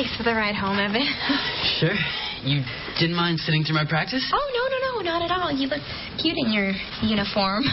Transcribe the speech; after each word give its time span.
Thanks 0.00 0.16
for 0.16 0.22
the 0.22 0.32
ride 0.32 0.54
home, 0.54 0.78
Evan. 0.78 1.04
Sure. 1.78 1.92
You 2.42 2.64
didn't 2.98 3.16
mind 3.16 3.38
sitting 3.38 3.64
through 3.64 3.74
my 3.74 3.84
practice? 3.84 4.24
Oh, 4.32 4.48
no, 4.48 4.64
no, 4.72 5.02
no, 5.02 5.12
not 5.12 5.20
at 5.20 5.30
all. 5.30 5.52
You 5.52 5.68
look 5.68 5.82
cute 6.16 6.38
in 6.38 6.52
your 6.52 6.72
uniform. 7.02 7.64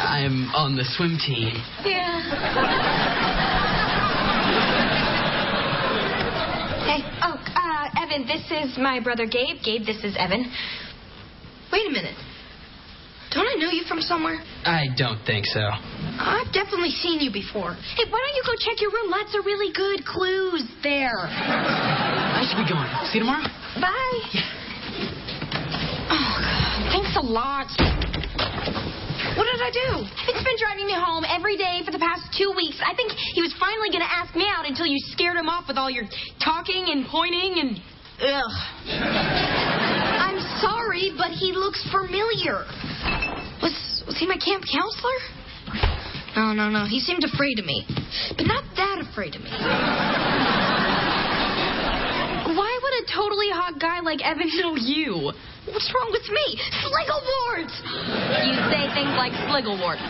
I'm 0.00 0.48
on 0.56 0.74
the 0.74 0.84
swim 0.96 1.18
team. 1.20 1.52
Yeah. 1.84 2.20
Hey, 6.88 7.04
oh, 7.20 7.36
uh, 7.36 8.04
Evan, 8.04 8.26
this 8.26 8.44
is 8.50 8.78
my 8.78 8.98
brother 8.98 9.26
Gabe. 9.26 9.60
Gabe, 9.62 9.84
this 9.84 10.02
is 10.02 10.16
Evan. 10.18 10.50
Wait 11.70 11.86
a 11.86 11.90
minute. 11.90 12.16
Don't 13.30 13.46
I 13.46 13.54
know 13.62 13.70
you 13.70 13.84
from 13.86 14.02
somewhere? 14.02 14.42
I 14.66 14.90
don't 14.98 15.22
think 15.24 15.46
so. 15.46 15.62
I've 15.62 16.50
definitely 16.52 16.90
seen 16.90 17.22
you 17.22 17.30
before. 17.30 17.78
Hey, 17.94 18.04
why 18.10 18.18
don't 18.18 18.34
you 18.34 18.42
go 18.42 18.54
check 18.58 18.82
your 18.82 18.90
room? 18.90 19.10
Lots 19.10 19.30
of 19.38 19.46
really 19.46 19.70
good 19.72 20.04
clues 20.04 20.66
there. 20.82 21.14
I 21.30 22.42
should 22.42 22.58
be 22.58 22.66
going. 22.66 22.90
See 23.14 23.22
you 23.22 23.24
tomorrow? 23.24 23.46
Bye. 23.78 24.18
Oh, 26.10 26.32
God. 26.42 26.90
Thanks 26.90 27.14
a 27.14 27.22
lot. 27.22 27.70
What 29.38 29.46
did 29.46 29.62
I 29.62 29.70
do? 29.70 29.90
It's 30.26 30.42
been 30.42 30.58
driving 30.58 30.90
me 30.90 30.98
home 30.98 31.22
every 31.22 31.56
day 31.56 31.86
for 31.86 31.94
the 31.94 32.02
past 32.02 32.34
two 32.34 32.50
weeks. 32.56 32.82
I 32.82 32.98
think 32.98 33.14
he 33.14 33.40
was 33.40 33.54
finally 33.62 33.94
going 33.94 34.02
to 34.02 34.10
ask 34.10 34.34
me 34.34 34.44
out 34.50 34.66
until 34.66 34.90
you 34.90 34.98
scared 35.14 35.38
him 35.38 35.46
off 35.48 35.70
with 35.70 35.78
all 35.78 35.88
your 35.88 36.04
talking 36.42 36.90
and 36.90 37.06
pointing 37.06 37.62
and. 37.62 37.78
Ugh. 38.20 38.52
I'm 40.18 40.42
sorry, 40.60 41.14
but 41.16 41.30
he 41.30 41.52
looks 41.54 41.80
familiar. 41.94 42.66
Was 43.62 44.04
was 44.06 44.16
he 44.18 44.26
my 44.26 44.36
camp 44.36 44.64
counselor? 44.64 45.18
No, 46.36 46.52
no, 46.52 46.70
no. 46.70 46.86
He 46.86 47.00
seemed 47.00 47.24
afraid 47.24 47.58
of 47.58 47.64
me, 47.64 47.84
but 48.36 48.46
not 48.46 48.64
that 48.76 49.02
afraid 49.02 49.34
of 49.34 49.42
me. 49.42 49.50
Why 52.54 52.70
would 52.82 52.94
a 53.02 53.06
totally 53.14 53.50
hot 53.50 53.78
guy 53.80 54.00
like 54.00 54.22
Evan 54.24 54.50
know 54.58 54.76
you? 54.76 55.32
What's 55.66 55.92
wrong 55.94 56.10
with 56.10 56.26
me? 56.30 56.58
Sligglewart! 56.82 57.70
You 58.42 58.54
say 58.72 58.88
things 58.94 59.14
like 59.14 59.32
Sligglewart. 59.46 60.00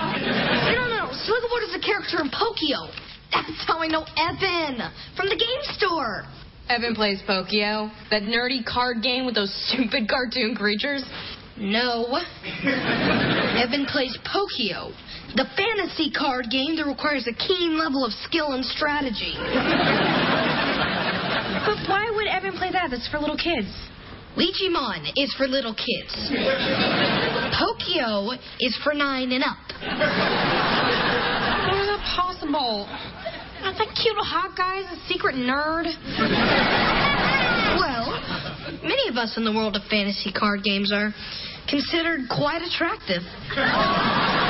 No, 0.72 0.88
no, 0.88 1.04
no. 1.04 1.12
Sligglewart 1.26 1.64
is 1.68 1.74
a 1.74 1.82
character 1.82 2.20
in 2.20 2.30
Pokio. 2.30 2.88
That's 3.32 3.64
how 3.66 3.78
I 3.80 3.88
know 3.88 4.04
Evan 4.16 4.80
from 5.16 5.28
the 5.28 5.36
game 5.36 5.62
store. 5.76 6.24
Evan 6.68 6.94
plays 6.94 7.20
Pokio, 7.26 7.90
that 8.10 8.22
nerdy 8.22 8.64
card 8.64 9.02
game 9.02 9.26
with 9.26 9.34
those 9.34 9.52
stupid 9.68 10.08
cartoon 10.08 10.54
creatures. 10.54 11.02
No. 11.60 12.16
Evan 13.60 13.84
plays 13.84 14.16
Pokio, 14.24 14.92
the 15.36 15.44
fantasy 15.56 16.10
card 16.10 16.46
game 16.50 16.76
that 16.76 16.86
requires 16.86 17.28
a 17.28 17.34
keen 17.34 17.78
level 17.78 18.02
of 18.04 18.12
skill 18.24 18.52
and 18.52 18.64
strategy. 18.64 19.34
But 21.60 21.76
why 21.84 22.10
would 22.16 22.26
Evan 22.26 22.56
play 22.56 22.72
that? 22.72 22.88
That's 22.90 23.06
for 23.08 23.18
little 23.18 23.36
kids. 23.36 23.68
Ouijimon 24.38 25.12
is 25.16 25.34
for 25.36 25.46
little 25.46 25.74
kids. 25.74 26.32
Pokio 27.60 28.32
is 28.60 28.74
for 28.82 28.94
nine 28.94 29.32
and 29.32 29.44
up. 29.44 29.58
How 29.84 31.76
is 31.76 31.86
that 31.92 32.00
possible? 32.16 32.88
Are 32.88 33.76
that 33.76 33.92
cute 34.00 34.16
little 34.16 34.24
hot 34.24 34.56
guy's 34.56 34.88
a 34.96 34.96
secret 35.12 35.34
nerd? 35.34 35.92
Well, 37.76 37.99
many 38.82 39.08
of 39.08 39.16
us 39.16 39.36
in 39.36 39.44
the 39.44 39.52
world 39.52 39.76
of 39.76 39.82
fantasy 39.90 40.32
card 40.32 40.62
games 40.62 40.92
are 40.92 41.12
considered 41.68 42.20
quite 42.28 42.62
attractive. 42.62 43.22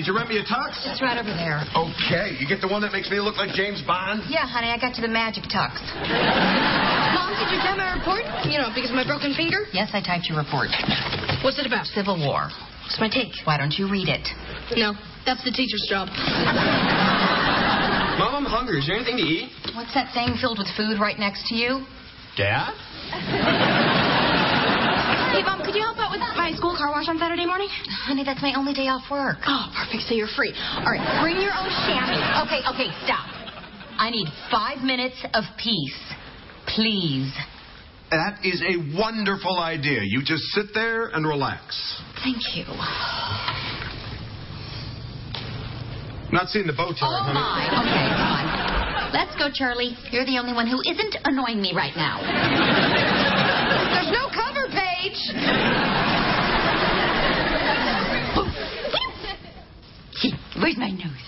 Did 0.00 0.08
you 0.08 0.16
rent 0.16 0.32
me 0.32 0.40
a 0.40 0.46
tux? 0.48 0.80
It's 0.88 1.04
right 1.04 1.20
over 1.20 1.28
there. 1.28 1.60
Okay, 1.76 2.32
you 2.40 2.48
get 2.48 2.64
the 2.64 2.72
one 2.72 2.80
that 2.80 2.88
makes 2.88 3.12
me 3.12 3.20
look 3.20 3.36
like 3.36 3.52
James 3.52 3.84
Bond? 3.84 4.24
Yeah, 4.32 4.48
honey, 4.48 4.72
I 4.72 4.80
got 4.80 4.96
you 4.96 5.04
the 5.04 5.12
magic 5.12 5.44
tux. 5.44 5.76
Mom, 7.12 7.36
did 7.36 7.52
you 7.52 7.60
type 7.60 7.76
my 7.76 7.92
report? 8.00 8.24
You 8.48 8.56
know, 8.64 8.72
because 8.72 8.88
of 8.88 8.96
my 8.96 9.04
broken 9.04 9.36
finger? 9.36 9.68
Yes, 9.76 9.92
I 9.92 10.00
typed 10.00 10.24
your 10.24 10.40
report. 10.40 10.72
What's 11.44 11.60
it 11.60 11.68
about? 11.68 11.84
Civil 11.84 12.16
War. 12.16 12.48
What's 12.88 12.96
my 12.96 13.12
take? 13.12 13.36
Why 13.44 13.60
don't 13.60 13.76
you 13.76 13.92
read 13.92 14.08
it? 14.08 14.24
No, 14.72 14.96
that's 15.28 15.44
the 15.44 15.52
teacher's 15.52 15.84
job. 15.84 16.08
Mom, 18.16 18.40
I'm 18.40 18.48
hungry. 18.48 18.80
Is 18.80 18.88
there 18.88 18.96
anything 18.96 19.20
to 19.20 19.26
eat? 19.28 19.52
What's 19.76 19.92
that 19.92 20.16
thing 20.16 20.32
filled 20.40 20.56
with 20.56 20.72
food 20.80 20.96
right 20.96 21.20
next 21.20 21.44
to 21.52 21.54
you? 21.60 21.84
Dad? 22.40 22.72
Hey, 25.28 25.44
Mom, 25.44 25.60
could 25.60 25.76
you 25.76 25.84
help 25.84 25.99
out 26.10 26.34
with 26.34 26.36
my 26.36 26.52
school 26.56 26.74
car 26.76 26.90
wash 26.90 27.08
on 27.08 27.18
Saturday 27.18 27.46
morning? 27.46 27.68
Honey, 28.06 28.24
that's 28.24 28.42
my 28.42 28.52
only 28.56 28.72
day 28.74 28.88
off 28.88 29.06
work. 29.10 29.38
Oh, 29.46 29.70
perfect. 29.74 30.02
So 30.08 30.14
you're 30.14 30.30
free. 30.34 30.52
All 30.82 30.90
right, 30.90 31.02
bring 31.22 31.38
your 31.38 31.54
own 31.54 31.70
chamois. 31.86 32.42
Okay, 32.46 32.60
okay, 32.74 32.90
stop. 33.06 33.26
I 33.98 34.10
need 34.10 34.26
five 34.50 34.82
minutes 34.82 35.16
of 35.34 35.44
peace. 35.62 35.98
Please. 36.74 37.30
That 38.10 38.40
is 38.42 38.62
a 38.62 38.98
wonderful 38.98 39.58
idea. 39.58 40.00
You 40.02 40.22
just 40.24 40.42
sit 40.50 40.74
there 40.74 41.06
and 41.14 41.26
relax. 41.26 41.62
Thank 42.24 42.42
you. 42.56 42.64
Not 46.32 46.46
seeing 46.50 46.66
the 46.66 46.72
bow 46.74 46.90
tie, 46.94 47.06
Oh, 47.06 47.22
honey. 47.26 47.38
my. 47.38 47.66
Okay, 47.70 48.06
come 48.14 48.32
on. 48.34 48.46
Let's 49.14 49.34
go, 49.34 49.50
Charlie. 49.52 49.94
You're 50.14 50.24
the 50.26 50.38
only 50.38 50.54
one 50.54 50.66
who 50.70 50.78
isn't 50.86 51.16
annoying 51.26 51.58
me 51.60 51.74
right 51.74 51.94
now. 51.98 52.22
There's 52.22 54.10
no 54.14 54.30
cover 54.30 54.49
page. 55.00 55.16
Where's 60.60 60.76
my 60.76 60.90
nose? 60.90 61.24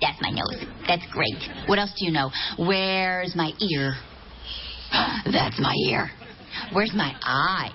That's 0.00 0.20
my 0.20 0.30
nose. 0.30 0.66
That's 0.86 1.04
great. 1.10 1.38
What 1.66 1.78
else 1.78 1.92
do 1.98 2.04
you 2.04 2.12
know? 2.12 2.30
Where's 2.58 3.34
my 3.34 3.52
ear? 3.60 3.94
That's 5.24 5.58
my 5.58 5.74
ear. 5.88 6.10
Where's 6.72 6.92
my 6.94 7.14
eye? 7.22 7.72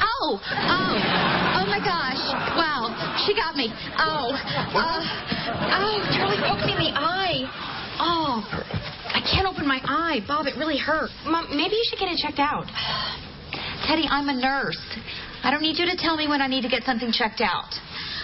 Oh, 0.00 0.40
oh, 0.40 0.94
oh 1.60 1.66
my 1.66 1.78
gosh. 1.78 2.22
Wow, 2.56 3.22
she 3.26 3.34
got 3.34 3.56
me. 3.56 3.68
Oh, 3.98 4.32
uh, 4.32 5.02
oh, 5.78 6.00
Charlie 6.16 6.40
poked 6.40 6.64
me 6.64 6.72
in 6.72 6.94
the 6.94 6.98
eye. 6.98 7.44
Oh, 8.00 8.42
I 9.12 9.20
can't 9.30 9.46
open 9.46 9.68
my 9.68 9.80
eye. 9.84 10.20
Bob, 10.26 10.46
it 10.46 10.56
really 10.56 10.78
hurt. 10.78 11.10
Mom, 11.26 11.48
maybe 11.50 11.76
you 11.76 11.84
should 11.88 11.98
get 11.98 12.08
it 12.08 12.18
checked 12.18 12.38
out. 12.40 12.64
Teddy, 13.86 14.06
I'm 14.08 14.28
a 14.28 14.34
nurse. 14.34 14.80
I 15.42 15.50
don't 15.50 15.62
need 15.62 15.78
you 15.78 15.86
to 15.86 15.96
tell 15.96 16.16
me 16.16 16.28
when 16.28 16.40
I 16.40 16.46
need 16.46 16.62
to 16.62 16.68
get 16.68 16.84
something 16.84 17.10
checked 17.12 17.40
out. 17.40 17.70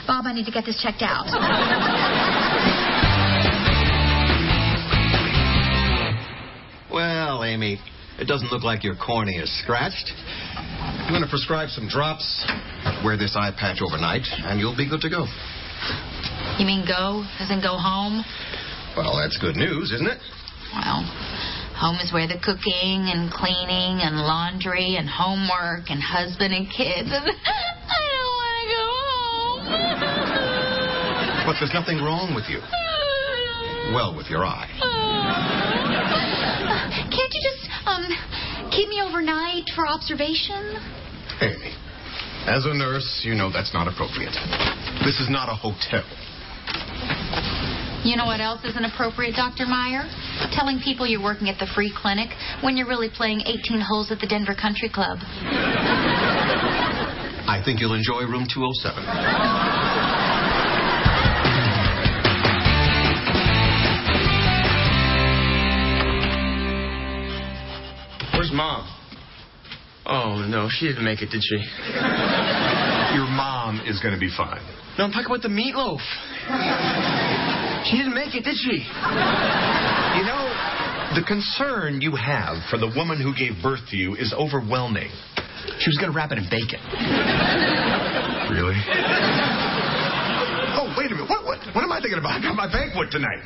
Bob, 0.06 0.25
I 0.26 0.32
need 0.32 0.46
to 0.46 0.52
get 0.52 0.64
this 0.64 0.81
checked 0.82 1.02
out. 1.02 1.26
Well, 6.90 7.44
Amy, 7.44 7.78
it 8.19 8.26
doesn't 8.26 8.50
look 8.50 8.62
like 8.62 8.82
your 8.82 8.96
cornea 8.96 9.43
is 9.43 9.62
scratched. 9.62 10.12
I'm 10.56 11.10
going 11.10 11.22
to 11.22 11.28
prescribe 11.28 11.69
some 11.70 11.88
drops. 11.88 12.25
Wear 13.04 13.16
this 13.16 13.37
eye 13.37 13.52
patch 13.52 13.78
overnight, 13.82 14.26
and 14.44 14.58
you'll 14.58 14.76
be 14.76 14.88
good 14.88 15.00
to 15.02 15.11
go. 15.11 15.26
You 16.58 16.66
mean 16.66 16.87
go, 16.87 17.22
as 17.38 17.50
in 17.50 17.61
go 17.61 17.76
home? 17.78 18.25
Well, 18.96 19.16
that's 19.19 19.38
good 19.38 19.54
news, 19.54 19.93
isn't 19.93 20.08
it? 20.08 20.19
Well, 20.75 21.06
home 21.78 22.02
is 22.02 22.12
where 22.12 22.26
the 22.26 22.42
cooking 22.42 23.06
and 23.14 23.30
cleaning 23.30 24.02
and 24.02 24.19
laundry 24.19 24.98
and 24.98 25.06
homework 25.08 25.94
and 25.94 26.02
husband 26.02 26.50
and 26.50 26.66
kids. 26.66 27.06
And 27.06 27.22
I 27.30 28.00
don't 28.10 28.34
want 28.34 28.54
to 28.58 28.66
go 28.75 28.82
home. 29.62 29.86
But 31.46 31.54
there's 31.62 31.72
nothing 31.72 32.02
wrong 32.02 32.34
with 32.34 32.50
you. 32.50 32.58
Well, 33.94 34.12
with 34.19 34.26
your 34.26 34.44
eye. 34.44 34.69
Can't 37.08 37.32
you 37.32 37.40
just 37.40 37.70
um 37.86 38.04
keep 38.70 38.88
me 38.90 39.00
overnight 39.00 39.70
for 39.75 39.86
observation? 39.86 40.76
Amy, 41.40 41.72
as 42.46 42.66
a 42.66 42.75
nurse, 42.75 43.22
you 43.25 43.34
know 43.34 43.50
that's 43.50 43.72
not 43.72 43.86
appropriate. 43.88 44.34
This 45.06 45.20
is 45.20 45.30
not 45.30 45.48
a 45.48 45.54
hotel. 45.54 46.04
You 48.04 48.16
know 48.16 48.26
what 48.26 48.40
else 48.40 48.64
isn't 48.64 48.84
appropriate, 48.84 49.34
Dr. 49.34 49.66
Meyer? 49.66 50.04
Telling 50.52 50.78
people 50.78 51.06
you're 51.06 51.22
working 51.22 51.48
at 51.48 51.58
the 51.58 51.66
free 51.74 51.92
clinic 51.94 52.28
when 52.62 52.76
you're 52.76 52.86
really 52.86 53.10
playing 53.10 53.40
18 53.40 53.80
holes 53.80 54.12
at 54.12 54.20
the 54.20 54.26
Denver 54.26 54.54
Country 54.54 54.88
Club. 54.88 55.18
I 57.48 57.60
think 57.64 57.80
you'll 57.80 57.94
enjoy 57.94 58.20
room 58.20 58.46
207. 58.46 59.02
Where's 68.34 68.52
mom? 68.52 68.86
Oh 70.06 70.46
no, 70.48 70.68
she 70.70 70.86
didn't 70.86 71.04
make 71.04 71.20
it, 71.20 71.30
did 71.30 71.42
she? 71.42 71.56
Your 73.16 73.26
mom 73.26 73.82
is 73.86 73.98
going 74.00 74.14
to 74.14 74.20
be 74.20 74.30
fine. 74.34 74.62
No, 74.96 75.04
I'm 75.04 75.10
talking 75.10 75.26
about 75.26 75.42
the 75.42 75.48
meatloaf. 75.48 76.00
She 77.84 77.96
didn't 77.96 78.14
make 78.14 78.34
it, 78.34 78.44
did 78.44 78.56
she? 78.56 78.82
You 78.82 80.25
know, 80.26 80.42
the 81.14 81.25
concern 81.26 82.00
you 82.00 82.16
have 82.16 82.58
for 82.70 82.78
the 82.78 82.90
woman 82.96 83.20
who 83.20 83.34
gave 83.34 83.62
birth 83.62 83.80
to 83.90 83.96
you 83.96 84.14
is 84.14 84.34
overwhelming. 84.36 85.10
She 85.78 85.90
was 85.90 85.98
gonna 86.00 86.12
wrap 86.12 86.32
it 86.32 86.38
in 86.38 86.44
bacon. 86.50 86.80
Really? 88.50 88.78
Oh, 90.75 90.94
wait 90.96 91.12
a 91.12 91.14
minute. 91.14 91.28
What, 91.28 91.44
what, 91.44 91.58
what 91.75 91.84
am 91.84 91.92
I 91.92 92.00
thinking 92.00 92.19
about? 92.19 92.40
I 92.40 92.42
got 92.42 92.56
my 92.56 92.70
banquet 92.70 93.10
tonight. 93.10 93.44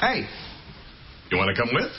Hey, 0.00 0.28
you 1.30 1.38
want 1.38 1.54
to 1.54 1.60
come 1.60 1.70
with? 1.72 1.90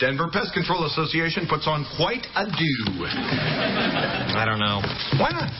Denver 0.00 0.28
Pest 0.32 0.52
Control 0.52 0.84
Association 0.86 1.46
puts 1.48 1.66
on 1.66 1.86
quite 1.96 2.26
a 2.34 2.44
do. 2.46 2.74
I 3.06 4.42
don't 4.44 4.58
know. 4.58 4.82
Why 5.22 5.30
not? 5.30 5.50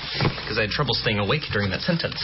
Because 0.42 0.58
I 0.58 0.62
had 0.62 0.70
trouble 0.70 0.94
staying 0.94 1.18
awake 1.18 1.42
during 1.52 1.70
that 1.70 1.80
sentence. 1.82 2.18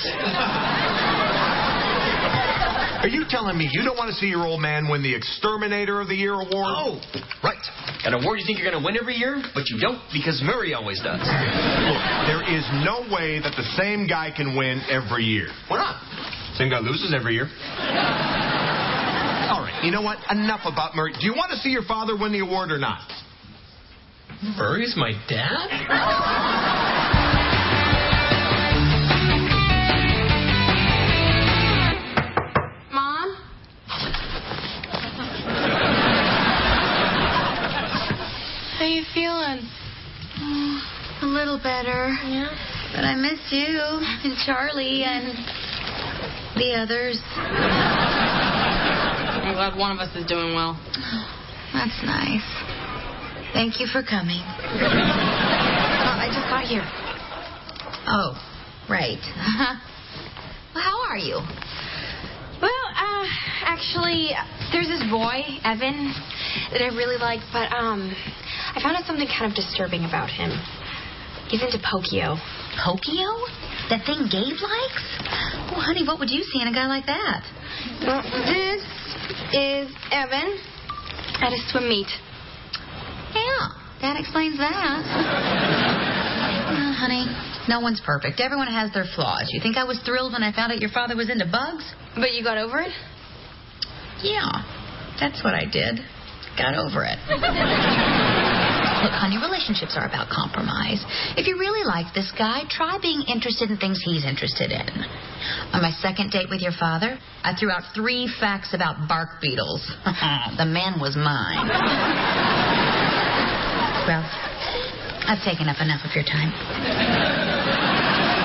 Are 3.01 3.09
you 3.09 3.25
telling 3.31 3.57
me 3.57 3.67
you 3.73 3.83
don't 3.83 3.97
want 3.97 4.13
to 4.13 4.17
see 4.21 4.27
your 4.27 4.45
old 4.45 4.61
man 4.61 4.85
win 4.91 5.03
the 5.03 5.15
Exterminator 5.15 6.03
of 6.03 6.09
the 6.09 6.15
Year 6.15 6.35
award? 6.35 6.53
Oh, 6.53 7.01
right. 7.43 7.57
An 8.05 8.13
award 8.13 8.39
you 8.41 8.45
think 8.45 8.59
you're 8.59 8.71
gonna 8.71 8.85
win 8.85 8.97
every 9.01 9.17
year, 9.17 9.41
but 9.55 9.65
you 9.73 9.81
don't 9.81 9.97
because 10.13 10.43
Murray 10.45 10.75
always 10.75 11.01
does. 11.01 11.17
Look, 11.17 12.03
there 12.29 12.45
is 12.45 12.61
no 12.85 13.09
way 13.09 13.41
that 13.41 13.57
the 13.57 13.65
same 13.81 14.07
guy 14.07 14.29
can 14.29 14.53
win 14.55 14.85
every 14.93 15.25
year. 15.25 15.49
Why 15.69 15.79
not? 15.79 15.97
Same 16.61 16.69
guy 16.69 16.81
loses 16.81 17.15
every 17.17 17.41
year. 17.41 17.49
All 19.49 19.65
right, 19.65 19.81
you 19.83 19.91
know 19.91 20.03
what? 20.03 20.19
Enough 20.31 20.69
about 20.69 20.95
Murray. 20.95 21.13
Do 21.19 21.25
you 21.25 21.33
want 21.33 21.51
to 21.53 21.57
see 21.57 21.71
your 21.71 21.85
father 21.89 22.17
win 22.21 22.33
the 22.33 22.41
award 22.41 22.71
or 22.71 22.79
not? 22.79 23.01
Murray's 24.57 24.95
my 24.97 25.13
dad? 25.27 26.77
you 38.91 39.05
feeling? 39.15 39.63
A 41.23 41.27
little 41.27 41.59
better. 41.63 42.11
Yeah. 42.27 42.51
But 42.93 43.05
I 43.05 43.15
miss 43.15 43.39
you 43.51 43.79
and 43.79 44.35
Charlie 44.45 45.05
and 45.05 45.31
the 46.57 46.75
others. 46.75 47.23
I'm 49.39 49.55
glad 49.55 49.79
one 49.79 49.93
of 49.93 49.99
us 50.01 50.17
is 50.17 50.27
doing 50.27 50.55
well. 50.55 50.75
That's 51.73 52.03
nice. 52.03 52.43
Thank 53.53 53.79
you 53.79 53.87
for 53.87 54.03
coming. 54.03 54.43
Uh, 54.43 54.91
I 56.19 56.27
just 56.35 56.49
got 56.51 56.67
here. 56.67 56.83
Oh, 58.09 58.35
right. 58.89 59.23
well, 60.75 60.83
how 60.83 60.99
are 61.09 61.19
you? 61.19 61.39
Actually, 63.71 64.35
there's 64.75 64.91
this 64.91 65.07
boy, 65.07 65.47
Evan, 65.63 66.11
that 66.75 66.83
I 66.83 66.91
really 66.91 67.23
like, 67.23 67.39
but, 67.55 67.71
um, 67.71 68.11
I 68.75 68.83
found 68.83 68.99
out 68.99 69.07
something 69.07 69.31
kind 69.31 69.47
of 69.47 69.55
disturbing 69.55 70.03
about 70.03 70.27
him. 70.27 70.51
He's 71.47 71.63
into 71.63 71.79
Pokio. 71.79 72.35
Pokio? 72.83 73.31
That 73.87 74.03
thing 74.03 74.27
Gabe 74.27 74.59
likes? 74.59 75.07
Oh, 75.71 75.79
honey, 75.79 76.03
what 76.03 76.19
would 76.19 76.31
you 76.35 76.43
see 76.51 76.59
in 76.59 76.67
a 76.67 76.75
guy 76.75 76.91
like 76.91 77.07
that? 77.07 77.47
Well, 78.03 78.27
this 78.43 78.83
is 79.55 79.87
Evan 80.11 80.59
at 81.39 81.55
a 81.55 81.59
swim 81.71 81.87
meet. 81.87 82.11
Yeah, 83.39 83.71
that 84.03 84.19
explains 84.19 84.59
that. 84.59 84.99
Well, 86.75 86.93
honey, 86.99 87.23
no 87.71 87.79
one's 87.79 88.03
perfect. 88.03 88.41
Everyone 88.43 88.67
has 88.67 88.93
their 88.93 89.07
flaws. 89.15 89.47
You 89.55 89.63
think 89.63 89.77
I 89.77 89.85
was 89.85 90.03
thrilled 90.03 90.33
when 90.35 90.43
I 90.43 90.51
found 90.51 90.73
out 90.73 90.81
your 90.81 90.91
father 90.91 91.15
was 91.15 91.31
into 91.31 91.47
bugs? 91.47 91.87
But 92.19 92.35
you 92.35 92.43
got 92.43 92.59
over 92.59 92.81
it? 92.81 92.91
Yeah, 94.23 94.53
that's 95.19 95.43
what 95.45 95.55
I 95.55 95.65
did. 95.65 96.01
Got 96.59 96.75
over 96.75 97.05
it. 97.05 97.17
Look, 99.01 99.17
honey, 99.17 99.41
relationships 99.41 99.97
are 99.97 100.05
about 100.05 100.29
compromise. 100.29 101.01
If 101.41 101.49
you 101.49 101.57
really 101.57 101.89
like 101.89 102.13
this 102.13 102.29
guy, 102.37 102.69
try 102.69 102.99
being 103.01 103.25
interested 103.33 103.71
in 103.71 103.79
things 103.81 103.97
he's 104.05 104.29
interested 104.29 104.69
in. 104.69 104.89
On 105.73 105.81
my 105.81 105.91
second 106.05 106.31
date 106.31 106.53
with 106.53 106.61
your 106.61 106.77
father, 106.77 107.17
I 107.41 107.57
threw 107.57 107.71
out 107.73 107.81
three 107.97 108.29
facts 108.29 108.75
about 108.77 109.09
bark 109.09 109.41
beetles. 109.41 109.81
the 110.61 110.69
man 110.69 111.01
was 111.01 111.17
mine. 111.17 111.65
well, 114.05 114.25
I've 115.25 115.41
taken 115.41 115.65
up 115.73 115.81
enough 115.81 116.05
of 116.05 116.13
your 116.13 116.25
time. 116.29 116.53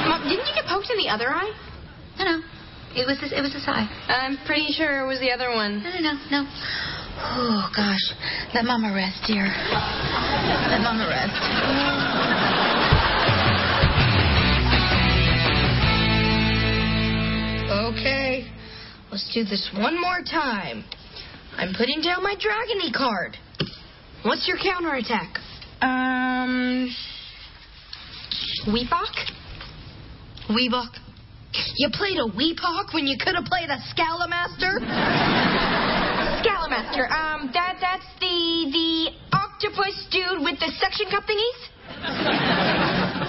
Mom, 0.07 0.23
didn't 0.23 0.47
you 0.47 0.55
get 0.55 0.71
poked 0.71 0.87
in 0.87 0.95
the 1.03 1.11
other 1.11 1.27
eye? 1.27 1.51
No, 2.15 2.23
no. 2.23 2.39
It 2.95 3.05
was 3.05 3.19
this, 3.19 3.33
it 3.35 3.41
was 3.41 3.51
this 3.51 3.65
eye. 3.67 3.87
I'm 4.07 4.37
pretty 4.45 4.71
sure 4.71 5.03
it 5.03 5.07
was 5.07 5.19
the 5.19 5.29
other 5.29 5.49
one. 5.49 5.83
No, 5.83 5.89
no, 5.89 5.99
no, 5.99 6.13
no. 6.31 6.47
Oh, 7.19 7.69
gosh. 7.75 7.99
Let 8.53 8.63
Mama 8.63 8.93
rest, 8.95 9.19
dear. 9.27 9.43
Let 9.43 10.79
Mama 10.79 11.03
rest. 11.11 11.35
Okay, 17.67 18.47
let's 19.11 19.29
do 19.33 19.43
this 19.43 19.69
one 19.75 19.99
more 19.99 20.21
time. 20.23 20.85
I'm 21.57 21.73
putting 21.77 22.01
down 22.01 22.23
my 22.23 22.35
Dragony 22.35 22.93
card. 22.93 23.37
What's 24.23 24.47
your 24.47 24.57
counterattack? 24.57 25.37
Um. 25.81 26.89
Weepok? 28.67 29.13
Weebok. 30.49 31.04
You 31.75 31.89
played 31.91 32.17
a 32.17 32.27
Weepok 32.27 32.93
when 32.93 33.07
you 33.07 33.17
could 33.17 33.35
have 33.35 33.45
played 33.45 33.69
a 33.69 33.77
Scalamaster? 33.91 34.79
Scalamaster. 36.43 37.09
Um, 37.11 37.49
that 37.53 37.77
that's 37.79 38.07
the 38.19 38.69
the 38.71 39.11
octopus 39.31 40.07
dude 40.11 40.43
with 40.43 40.59
the 40.59 40.71
suction 40.79 41.07
cup 41.09 41.23
thingies. 41.23 41.61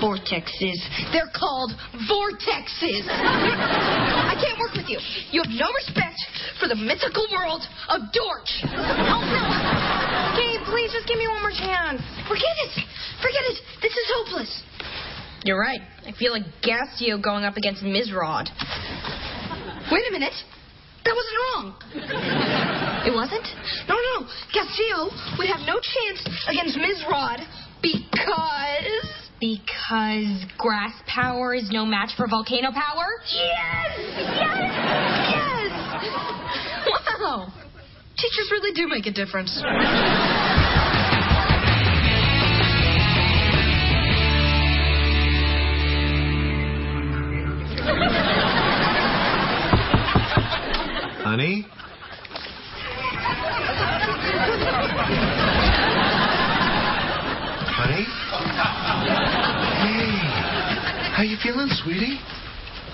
Vortexes. 0.02 0.80
They're 1.12 1.30
called 1.32 1.72
vortexes. 2.08 3.04
I 3.08 4.34
can't 4.36 4.58
work 4.58 4.74
with 4.74 4.88
you. 4.88 4.98
You 5.30 5.42
have 5.42 5.52
no 5.52 5.68
respect 5.72 6.20
for 6.60 6.68
the 6.68 6.76
mythical 6.76 7.26
world 7.32 7.62
of 7.88 8.12
Dorch. 8.12 8.50
Oh 8.76 9.22
no! 9.24 9.44
Okay, 10.36 10.60
please 10.68 10.92
just 10.92 11.08
give 11.08 11.16
me 11.16 11.28
one 11.28 11.40
more 11.40 11.54
chance. 11.54 12.02
Forget 12.28 12.56
it. 12.68 12.74
Forget 13.22 13.44
it. 13.48 13.58
This 13.80 13.92
is 13.92 14.06
hopeless. 14.20 14.50
You're 15.46 15.60
right. 15.60 15.80
I 16.04 16.10
feel 16.18 16.32
like 16.32 16.42
Gastio 16.60 17.22
going 17.22 17.44
up 17.44 17.56
against 17.56 17.84
Mizrod. 17.84 18.50
Wait 19.92 20.02
a 20.08 20.10
minute. 20.10 20.34
That 21.04 21.14
wasn't 21.14 21.38
wrong. 21.46 21.66
It 23.06 23.14
wasn't? 23.14 23.46
No, 23.86 23.94
no. 23.94 24.26
Castillo 24.52 25.08
would 25.38 25.46
have 25.46 25.60
no 25.62 25.78
chance 25.78 26.26
against 26.48 26.76
Mizrod 26.76 27.46
because. 27.80 29.06
Because 29.38 30.44
grass 30.58 30.94
power 31.06 31.54
is 31.54 31.70
no 31.70 31.86
match 31.86 32.10
for 32.16 32.26
volcano 32.26 32.72
power? 32.72 33.06
Yes! 33.32 34.00
Yes! 34.18 34.60
Yes! 35.30 35.70
Wow. 37.20 37.52
Teachers 38.18 38.48
really 38.50 38.72
do 38.74 38.88
make 38.88 39.06
a 39.06 39.12
difference. 39.12 39.62
honey. 51.26 51.66
honey? 57.74 58.06
Hey, 59.82 60.06
how 61.16 61.24
you 61.24 61.36
feeling, 61.42 61.66
sweetie? 61.82 62.20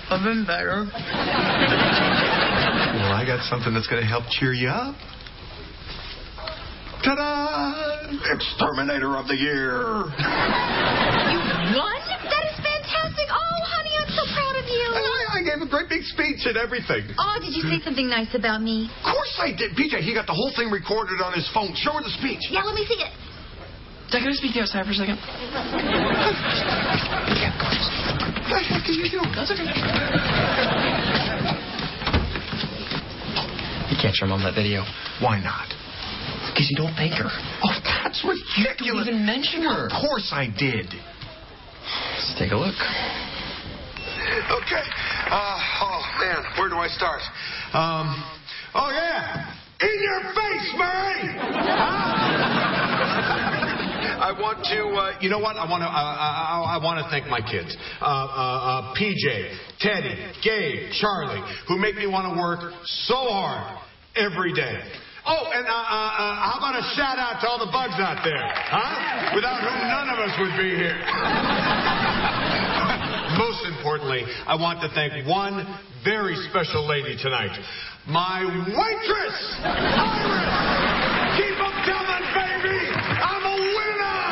I've 0.08 0.24
been 0.24 0.46
better. 0.46 0.88
Well, 2.96 3.12
I 3.12 3.24
got 3.26 3.44
something 3.50 3.74
that's 3.74 3.86
going 3.86 4.00
to 4.00 4.08
help 4.08 4.24
cheer 4.30 4.54
you 4.54 4.68
up. 4.68 4.96
Ta-da! 7.04 8.08
Exterminator 8.32 9.18
of 9.18 9.28
the 9.28 9.36
year. 9.36 10.08
You 11.68 11.81
speech 16.12 16.44
and 16.44 16.56
everything. 16.56 17.08
Oh, 17.18 17.36
did 17.40 17.56
you 17.56 17.64
say 17.66 17.80
something 17.82 18.08
nice 18.08 18.32
about 18.34 18.60
me? 18.62 18.88
Of 19.02 19.16
course 19.16 19.34
I 19.40 19.50
did. 19.56 19.72
PJ, 19.72 20.04
he 20.04 20.14
got 20.14 20.26
the 20.28 20.36
whole 20.36 20.52
thing 20.54 20.70
recorded 20.70 21.20
on 21.24 21.32
his 21.32 21.48
phone. 21.52 21.72
Show 21.74 21.92
her 21.96 22.02
the 22.04 22.12
speech. 22.20 22.52
Yeah, 22.52 22.62
let 22.62 22.74
me 22.74 22.84
see 22.84 23.00
it. 23.00 23.12
Dad, 24.12 24.20
can 24.20 24.28
I 24.28 24.36
speak 24.36 24.52
to 24.52 24.60
you 24.60 24.64
outside 24.68 24.84
for 24.84 24.92
a 24.92 25.00
second? 25.00 25.16
What 28.52 28.60
the 28.60 28.68
heck 28.68 28.84
are 28.84 28.92
you 28.92 29.08
doing? 29.08 29.32
That's 29.32 29.48
okay. 29.48 29.64
You 33.88 33.96
can't 33.96 34.12
show 34.12 34.26
mom 34.28 34.44
that 34.44 34.52
video. 34.54 34.84
Why 35.24 35.40
not? 35.40 35.72
Because 36.52 36.68
you 36.68 36.76
don't 36.76 36.92
thank 36.92 37.16
her. 37.16 37.32
Oh, 37.64 37.72
that's 38.04 38.20
ridiculous. 38.20 39.08
You 39.08 39.16
didn't 39.16 39.24
even 39.24 39.24
mention 39.24 39.64
her. 39.64 39.88
Of 39.88 39.96
course 39.96 40.28
I 40.32 40.52
did. 40.52 40.92
Let's 40.92 42.36
take 42.36 42.52
a 42.52 42.60
look. 42.60 42.76
Okay. 44.32 44.84
Uh, 45.32 45.32
man, 45.32 45.56
where 45.56 45.71
do 46.72 46.80
I 46.80 46.88
start? 46.88 47.20
Um, 47.76 48.08
oh, 48.74 48.90
yeah. 48.90 49.54
In 49.82 49.98
your 50.00 50.22
face, 50.32 50.74
Murray! 50.78 51.36
I 54.22 54.30
want 54.38 54.62
to, 54.70 54.86
uh, 54.94 55.18
you 55.20 55.26
know 55.28 55.40
what? 55.40 55.56
I 55.56 55.68
want 55.68 55.82
to, 55.82 55.88
uh, 55.90 55.90
I, 55.90 56.62
I, 56.62 56.78
I 56.78 56.82
want 56.82 57.04
to 57.04 57.10
thank 57.10 57.26
my 57.26 57.40
kids. 57.42 57.76
Uh, 58.00 58.04
uh, 58.06 58.08
uh, 58.08 58.94
PJ, 58.94 59.58
Teddy, 59.80 60.14
Gabe, 60.40 60.92
Charlie, 60.96 61.42
who 61.66 61.76
make 61.76 61.96
me 61.96 62.06
want 62.06 62.32
to 62.32 62.38
work 62.40 62.72
so 63.04 63.16
hard 63.28 63.76
every 64.14 64.52
day. 64.54 64.78
Oh, 65.26 65.50
and 65.52 65.66
uh, 65.66 65.70
uh, 65.70 65.74
uh, 65.74 66.34
how 66.38 66.54
about 66.58 66.76
a 66.78 66.82
shout 66.94 67.18
out 67.18 67.40
to 67.42 67.48
all 67.48 67.58
the 67.58 67.70
bugs 67.70 67.98
out 67.98 68.22
there, 68.24 68.42
huh? 68.42 69.34
Without 69.34 69.60
whom 69.60 69.88
none 69.90 70.08
of 70.08 70.18
us 70.18 70.38
would 70.38 70.56
be 70.56 70.70
here. 70.78 70.98
Most 73.38 73.64
importantly, 73.66 74.24
I 74.46 74.54
want 74.56 74.80
to 74.82 74.88
thank 74.94 75.26
one 75.26 75.66
very 76.04 76.36
special 76.50 76.86
lady 76.86 77.16
tonight. 77.16 77.58
My 78.06 78.44
waitress, 78.44 79.56
Iris! 79.62 81.38
Keep 81.38 81.56
'em 81.56 81.72
coming, 81.86 82.24
baby! 82.34 82.78
I'm 82.92 83.44
a 83.46 83.56
winner! 83.56 84.22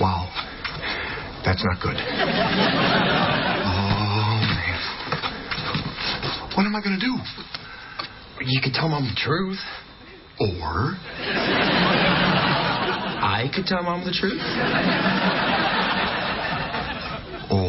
Wow. 0.00 0.28
That's 1.44 1.64
not 1.64 1.80
good. 1.82 1.96
Oh, 1.96 2.02
man. 4.48 4.80
What 6.56 6.66
am 6.66 6.74
I 6.76 6.80
going 6.82 6.98
to 6.98 7.04
do? 7.04 7.18
You 8.44 8.60
could 8.62 8.74
tell 8.74 8.88
mom 8.88 9.04
the 9.04 9.14
truth. 9.16 9.60
Or 10.40 10.98
I 13.44 13.48
could 13.54 13.66
tell 13.66 13.82
mom 13.82 14.06
the 14.06 14.10
truth. 14.10 14.40
Or 17.52 17.60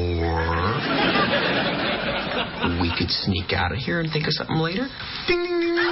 We 2.81 2.95
could 2.97 3.11
sneak 3.11 3.51
out 3.51 3.73
of 3.73 3.79
here 3.79 3.99
and 3.99 4.09
think 4.09 4.25
of 4.25 4.31
something 4.31 4.55
later. 4.55 4.87
ding 5.27 5.43
ding 5.43 5.59
ding. 5.59 5.75
ding. 5.75 5.85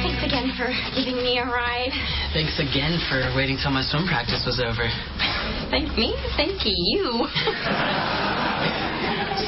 Thanks 0.00 0.24
again 0.24 0.48
for 0.56 0.72
giving 0.96 1.16
me 1.22 1.36
a 1.36 1.44
ride. 1.44 1.92
Thanks 2.32 2.58
again 2.58 2.98
for 3.10 3.36
waiting 3.36 3.58
till 3.62 3.70
my 3.70 3.82
swim 3.82 4.08
practice 4.08 4.44
was 4.46 4.60
over. 4.64 4.88
Thank 5.70 5.96
me? 5.96 6.14
Thank 6.36 6.66
you. 6.66 7.26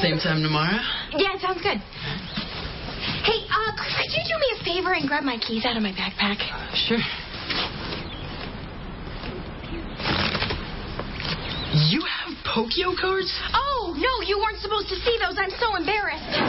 Same 0.01 0.17
time 0.19 0.41
tomorrow? 0.41 0.79
yeah, 1.17 1.37
sounds 1.39 1.61
good. 1.61 1.77
Hey, 3.23 3.43
uh, 3.51 3.71
could 3.75 4.11
you 4.11 4.23
do 4.23 4.35
me 4.39 4.47
a 4.55 4.57
favor 4.63 4.93
and 4.93 5.07
grab 5.07 5.23
my 5.23 5.37
keys 5.37 5.65
out 5.65 5.75
of 5.75 5.83
my 5.83 5.91
backpack? 5.91 6.39
Sure. 6.87 6.99
You 11.91 12.01
have 12.01 12.35
Pokio 12.45 12.95
cards? 12.99 13.31
Oh, 13.53 13.93
no, 13.97 14.21
you 14.27 14.37
weren't 14.39 14.59
supposed 14.59 14.87
to 14.89 14.95
see 14.95 15.17
those. 15.19 15.37
I'm 15.37 15.51
so 15.59 15.75
embarrassed. 15.75 16.39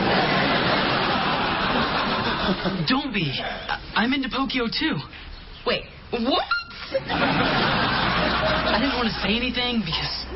Don't 2.89 3.13
be. 3.13 3.33
I'm 3.97 4.13
into 4.13 4.29
Pokio 4.29 4.67
too. 4.67 4.99
Wait, 5.67 5.85
what? 6.11 6.45
I 8.75 8.83
didn't 8.83 8.99
want 8.99 9.07
to 9.07 9.15
say 9.23 9.39
anything 9.39 9.87
because 9.87 10.27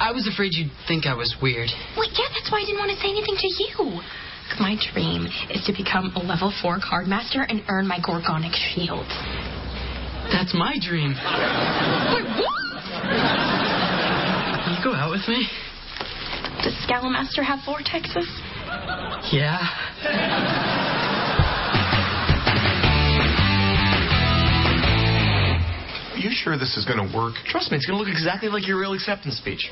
I 0.00 0.08
was 0.08 0.24
afraid 0.24 0.56
you'd 0.56 0.72
think 0.88 1.04
I 1.04 1.12
was 1.12 1.36
weird. 1.44 1.68
Wait, 2.00 2.08
yeah, 2.16 2.32
that's 2.32 2.48
why 2.48 2.64
I 2.64 2.64
didn't 2.64 2.80
want 2.80 2.88
to 2.88 2.96
say 2.96 3.12
anything 3.12 3.36
to 3.36 3.48
you. 3.60 4.00
My 4.56 4.72
dream 4.80 5.28
is 5.52 5.60
to 5.68 5.72
become 5.76 6.08
a 6.16 6.24
level 6.24 6.48
4 6.48 6.80
card 6.80 7.06
master 7.06 7.44
and 7.44 7.60
earn 7.68 7.86
my 7.86 8.00
Gorgonic 8.00 8.56
shield. 8.56 9.04
That's 10.32 10.56
my 10.56 10.80
dream. 10.80 11.12
Wait, 11.12 12.24
what? 12.40 12.56
You 14.64 14.80
go 14.80 14.96
out 14.96 15.12
with 15.12 15.28
me? 15.28 15.44
Does 16.64 16.72
Scalamaster 16.88 17.44
have 17.44 17.60
vortexes? 17.68 18.24
Yeah. 19.28 19.60
You 26.24 26.30
sure 26.32 26.56
this 26.56 26.76
is 26.76 26.84
going 26.88 26.96
to 26.96 27.08
work? 27.16 27.34
Trust 27.44 27.70
me, 27.70 27.76
it's 27.76 27.84
gonna 27.86 27.98
look 27.98 28.08
exactly 28.08 28.48
like 28.48 28.66
your 28.66 28.80
real 28.80 28.94
acceptance 28.94 29.36
speech. 29.36 29.68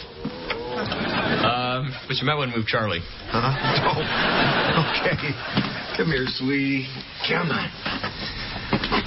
Um, 1.42 1.88
but 2.06 2.16
you 2.20 2.26
might 2.28 2.36
want 2.36 2.52
to 2.52 2.56
move 2.56 2.66
Charlie. 2.66 3.00
Huh? 3.32 3.40
Oh, 4.72 4.88
okay. 5.04 5.32
Come 5.96 6.06
here, 6.08 6.24
sweetie. 6.26 6.88
Come 7.28 7.50
on. 7.50 7.68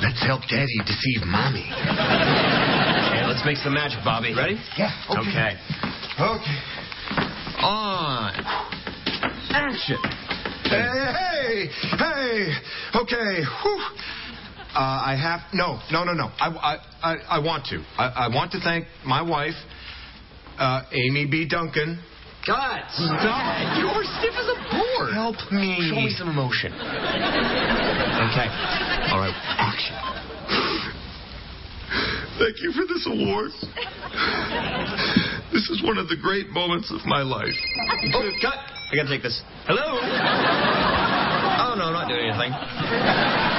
Let's 0.02 0.22
help 0.26 0.42
Daddy 0.48 0.78
deceive 0.86 1.26
Mommy. 1.26 1.66
Okay, 1.66 3.26
let's 3.26 3.42
make 3.46 3.58
some 3.58 3.74
magic, 3.74 4.00
Bobby. 4.04 4.36
Ready? 4.36 4.62
Yeah. 4.78 4.94
Okay. 5.10 5.58
Okay. 6.22 6.58
On. 7.66 8.34
Action. 9.50 9.98
Hey, 10.70 10.86
hey, 10.86 11.70
hey. 11.98 12.54
Okay. 13.02 13.42
Whew. 13.64 13.82
Uh, 14.76 15.08
I 15.08 15.16
have 15.16 15.40
no, 15.54 15.80
no, 15.90 16.04
no, 16.04 16.12
no. 16.12 16.28
I, 16.36 16.52
I, 16.52 16.76
I, 17.02 17.16
I 17.38 17.40
want 17.40 17.66
to. 17.72 17.80
I, 17.98 18.28
I 18.28 18.36
want 18.36 18.52
to 18.52 18.60
thank 18.60 18.88
my 19.06 19.22
wife, 19.22 19.56
uh, 20.60 20.84
Amy 20.92 21.26
B. 21.32 21.48
Duncan. 21.48 21.98
God, 22.46 22.84
stop. 22.92 23.80
You're 23.80 24.04
stiff 24.20 24.36
as 24.36 24.52
a 24.52 24.60
board. 24.76 25.14
Help 25.16 25.40
me. 25.50 25.80
Show 25.90 25.96
me 25.96 26.12
some 26.12 26.28
emotion. 26.28 26.76
Okay. 26.76 28.48
All 29.16 29.24
right. 29.24 29.32
Action. 29.58 29.96
Thank 32.38 32.60
you 32.60 32.76
for 32.76 32.84
this 32.86 33.08
award. 33.08 33.56
This 35.54 35.70
is 35.72 35.82
one 35.88 35.98
of 35.98 36.10
the 36.10 36.18
great 36.22 36.50
moments 36.50 36.92
of 36.92 37.06
my 37.08 37.24
life. 37.24 37.56
Oh, 38.14 38.30
cut. 38.42 38.60
I 38.92 38.96
gotta 38.96 39.10
take 39.10 39.24
this. 39.24 39.42
Hello? 39.66 39.98
Oh, 40.04 41.76
no, 41.80 41.86
I'm 41.86 41.94
not 41.96 42.10
doing 42.10 42.28
anything. 42.28 43.55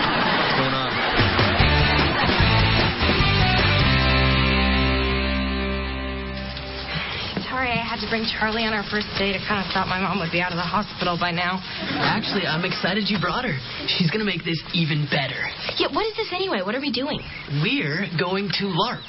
Sorry, 7.67 7.83
I 7.83 7.83
had 7.83 7.99
to 7.99 8.07
bring 8.07 8.23
Charlie 8.23 8.63
on 8.63 8.71
our 8.71 8.87
first 8.95 9.11
date. 9.19 9.35
I 9.35 9.43
kind 9.43 9.59
of 9.59 9.67
thought 9.75 9.91
my 9.91 9.99
mom 9.99 10.23
would 10.23 10.31
be 10.31 10.39
out 10.39 10.55
of 10.55 10.59
the 10.63 10.63
hospital 10.63 11.19
by 11.19 11.35
now. 11.35 11.59
Actually, 11.99 12.47
I'm 12.47 12.63
excited 12.63 13.11
you 13.11 13.19
brought 13.19 13.43
her. 13.43 13.59
She's 13.91 14.07
gonna 14.07 14.23
make 14.23 14.47
this 14.47 14.63
even 14.71 15.11
better. 15.11 15.35
Yeah, 15.75 15.91
what 15.91 16.07
is 16.07 16.15
this 16.15 16.31
anyway? 16.31 16.63
What 16.63 16.79
are 16.79 16.81
we 16.81 16.95
doing? 16.95 17.19
We're 17.67 18.07
going 18.23 18.55
to 18.63 18.71
LARP. 18.71 19.03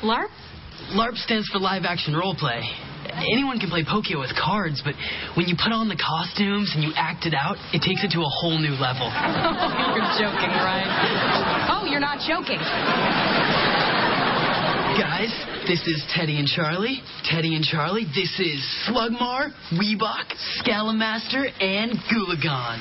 LARP? 0.00 0.32
LARP 0.96 1.20
stands 1.20 1.52
for 1.52 1.60
live 1.60 1.84
action 1.84 2.16
role 2.16 2.32
play. 2.32 2.64
Anyone 3.28 3.60
can 3.60 3.68
play 3.68 3.84
Pokio 3.84 4.24
with 4.24 4.32
cards, 4.32 4.80
but 4.80 4.96
when 5.36 5.44
you 5.44 5.52
put 5.52 5.76
on 5.76 5.92
the 5.92 6.00
costumes 6.00 6.72
and 6.72 6.80
you 6.80 6.96
act 6.96 7.28
it 7.28 7.36
out, 7.36 7.60
it 7.76 7.84
takes 7.84 8.00
it 8.08 8.08
to 8.16 8.24
a 8.24 8.32
whole 8.40 8.56
new 8.56 8.72
level. 8.80 9.04
Oh, 9.04 9.92
you're 9.92 10.12
joking, 10.16 10.52
right? 10.64 10.88
Oh, 11.68 11.84
you're 11.84 12.00
not 12.00 12.24
joking. 12.24 12.56
Guys, 14.96 15.28
this 15.68 15.86
is 15.86 16.02
Teddy 16.16 16.38
and 16.38 16.48
Charlie. 16.48 17.02
Teddy 17.24 17.54
and 17.54 17.62
Charlie, 17.62 18.06
this 18.16 18.40
is 18.40 18.64
Slugmar, 18.88 19.52
Weebok, 19.76 20.24
Scalamaster, 20.64 21.44
and 21.60 21.92
Gulagon. 22.08 22.80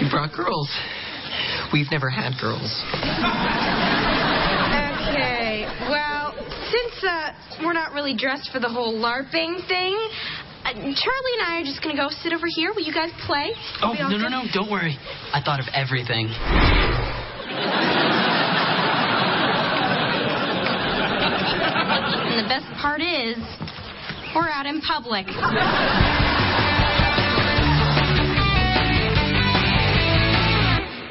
You 0.00 0.08
brought 0.08 0.32
girls. 0.32 0.70
We've 1.72 1.90
never 1.90 2.08
had 2.08 2.38
girls. 2.40 2.70
Okay, 5.10 5.66
well, 5.90 6.34
since 6.70 7.02
uh, 7.02 7.32
we're 7.64 7.72
not 7.72 7.94
really 7.94 8.14
dressed 8.16 8.50
for 8.52 8.60
the 8.60 8.68
whole 8.68 8.94
LARPing 8.94 9.66
thing, 9.66 9.98
uh, 10.64 10.72
Charlie 10.72 11.34
and 11.34 11.42
I 11.48 11.58
are 11.60 11.64
just 11.64 11.82
gonna 11.82 11.96
go 11.96 12.10
sit 12.22 12.32
over 12.32 12.46
here. 12.46 12.72
Will 12.72 12.86
you 12.86 12.94
guys 12.94 13.10
play? 13.26 13.50
Oh, 13.82 13.92
no, 13.98 14.08
no, 14.16 14.28
no, 14.28 14.44
don't 14.54 14.70
worry. 14.70 14.96
I 15.34 15.42
thought 15.42 15.58
of 15.58 15.66
everything. 15.74 16.30
And 21.90 22.38
the 22.38 22.39
best 22.50 22.66
part 22.82 23.00
is, 23.00 23.38
we're 24.34 24.48
out 24.50 24.66
in 24.66 24.80
public. 24.80 25.24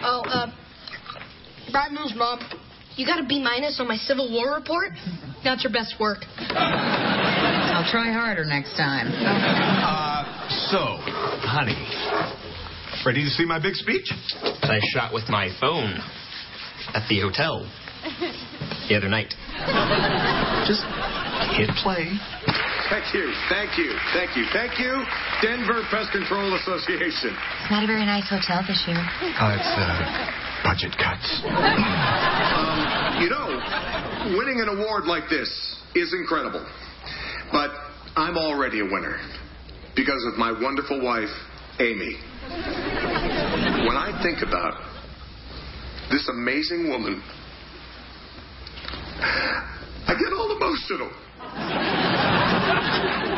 Oh, 0.04 0.22
uh, 0.28 0.52
bad 1.72 1.94
news, 1.94 2.12
Mom. 2.18 2.42
You 2.98 3.06
got 3.06 3.24
a 3.24 3.26
B 3.26 3.42
minus 3.42 3.80
on 3.80 3.88
my 3.88 3.96
Civil 3.96 4.30
War 4.34 4.54
report. 4.54 4.90
That's 5.42 5.64
your 5.64 5.72
best 5.72 5.96
work. 5.98 6.26
I'll 6.50 7.90
try 7.90 8.12
harder 8.12 8.44
next 8.44 8.76
time. 8.76 9.08
Uh, 9.08 10.50
so, 10.70 10.98
honey, 11.48 11.88
ready 13.06 13.24
to 13.24 13.30
see 13.30 13.46
my 13.46 13.62
big 13.62 13.76
speech? 13.76 14.12
I 14.44 14.82
shot 14.94 15.14
with 15.14 15.30
my 15.30 15.48
phone 15.62 15.94
at 16.94 17.08
the 17.08 17.22
hotel 17.22 17.66
the 18.90 18.96
other 18.98 19.08
night. 19.08 19.34
Just 20.68 20.84
hit 21.56 21.70
play. 21.82 22.10
Thank 22.90 23.14
you, 23.14 23.30
thank 23.50 23.78
you, 23.78 23.94
thank 24.14 24.36
you, 24.36 24.46
thank 24.52 24.80
you, 24.80 25.04
Denver 25.42 25.86
Pest 25.92 26.12
Control 26.12 26.54
Association. 26.58 27.36
It's 27.38 27.72
not 27.72 27.84
a 27.84 27.88
very 27.88 28.06
nice 28.06 28.28
hotel 28.30 28.66
this 28.66 28.82
year. 28.88 28.98
Uh, 28.98 29.58
it's 29.58 29.74
uh, 29.78 30.64
budget 30.66 30.98
cuts. 30.98 31.28
um, 31.46 33.22
you 33.22 33.30
know, 33.30 33.48
winning 34.38 34.62
an 34.62 34.70
award 34.70 35.06
like 35.06 35.30
this 35.30 35.50
is 35.96 36.14
incredible. 36.14 36.66
But 37.52 37.72
I'm 38.16 38.38
already 38.38 38.80
a 38.82 38.86
winner 38.86 39.18
because 39.96 40.26
of 40.32 40.38
my 40.38 40.52
wonderful 40.52 41.04
wife, 41.04 41.30
Amy. 41.80 42.18
When 43.86 43.98
I 43.98 44.20
think 44.24 44.42
about 44.42 44.82
this 46.10 46.28
amazing 46.30 46.90
woman, 46.90 47.22
I 49.22 50.16
get 50.18 50.34
all 50.34 50.58
emotional. 50.58 51.12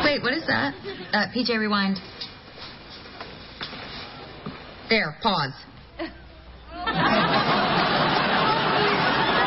Wait, 0.04 0.22
what 0.22 0.34
is 0.34 0.46
that? 0.46 0.74
Uh, 1.12 1.26
PJ, 1.34 1.58
rewind. 1.58 1.98
There, 4.88 5.16
pause. 5.22 5.52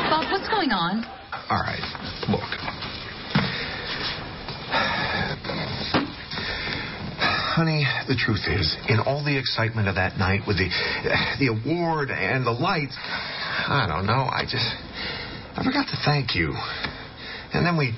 Bob, 0.10 0.32
what's 0.32 0.50
going 0.50 0.72
on? 0.72 1.06
All 1.50 1.62
right, 1.62 1.84
look. 2.30 2.42
Honey, 7.56 7.86
the 8.08 8.16
truth 8.16 8.48
is, 8.48 8.76
in 8.90 9.00
all 9.00 9.24
the 9.24 9.38
excitement 9.38 9.88
of 9.88 9.96
that 9.96 10.18
night 10.18 10.42
with 10.48 10.58
the 10.58 10.70
the 11.40 11.48
award 11.48 12.10
and 12.12 12.46
the 12.46 12.52
lights, 12.52 12.98
I 13.00 13.86
don't 13.88 14.06
know, 14.06 14.28
I 14.28 14.44
just 14.44 14.68
I 15.56 15.64
forgot 15.64 15.88
to 15.88 15.98
thank 16.04 16.36
you. 16.36 16.54
And 17.54 17.66
then 17.66 17.78
we 17.78 17.94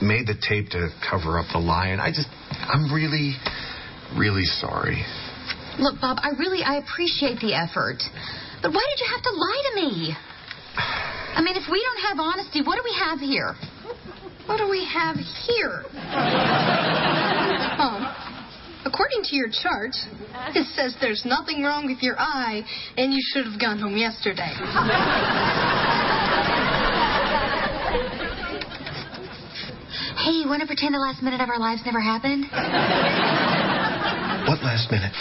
made 0.00 0.26
the 0.26 0.34
tape 0.34 0.70
to 0.70 0.88
cover 1.02 1.38
up 1.38 1.46
the 1.52 1.58
lie, 1.58 1.88
and 1.88 2.00
I 2.00 2.10
just 2.10 2.28
I'm 2.52 2.92
really 2.92 3.34
really 4.16 4.44
sorry. 4.44 5.04
Look, 5.78 6.00
Bob, 6.00 6.18
I 6.22 6.30
really 6.38 6.62
I 6.62 6.76
appreciate 6.78 7.40
the 7.40 7.54
effort. 7.54 8.02
But 8.62 8.72
why 8.72 8.82
did 8.82 8.98
you 8.98 9.08
have 9.14 9.22
to 9.22 9.30
lie 9.30 9.62
to 9.70 9.74
me? 9.76 10.16
I 11.34 11.42
mean, 11.42 11.54
if 11.54 11.70
we 11.70 11.82
don't 11.82 12.02
have 12.10 12.18
honesty, 12.18 12.62
what 12.62 12.76
do 12.76 12.82
we 12.82 12.94
have 12.98 13.20
here? 13.20 13.54
What 14.46 14.58
do 14.58 14.68
we 14.68 14.84
have 14.84 15.16
here? 15.46 15.84
Oh, 17.78 18.00
according 18.84 19.22
to 19.24 19.36
your 19.36 19.48
chart, 19.48 19.94
it 20.56 20.66
says 20.74 20.96
there's 21.00 21.24
nothing 21.24 21.62
wrong 21.62 21.86
with 21.86 22.02
your 22.02 22.18
eye, 22.18 22.62
and 22.96 23.12
you 23.12 23.20
should 23.32 23.44
have 23.46 23.60
gone 23.60 23.78
home 23.78 23.96
yesterday. 23.96 24.50
Hey, 30.28 30.34
you 30.34 30.46
want 30.46 30.60
to 30.60 30.66
pretend 30.66 30.92
the 30.92 30.98
last 30.98 31.22
minute 31.22 31.40
of 31.40 31.48
our 31.48 31.58
lives 31.58 31.80
never 31.86 32.00
happened? 32.00 32.44
What 34.44 34.60
last 34.60 34.92
minute? 34.92 35.16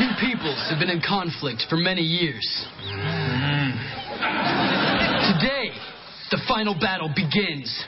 Two 0.00 0.08
peoples 0.24 0.56
have 0.70 0.80
been 0.80 0.88
in 0.88 1.02
conflict 1.06 1.64
for 1.68 1.76
many 1.76 2.00
years. 2.00 2.48
Today, 5.36 5.76
the 6.30 6.40
final 6.48 6.72
battle 6.72 7.12
begins. 7.14 7.84